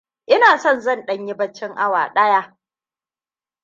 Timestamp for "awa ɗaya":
1.77-2.57